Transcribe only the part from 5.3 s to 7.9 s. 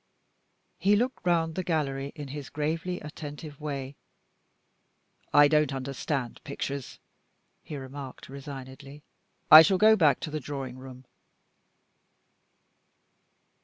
"I don't understand pictures," he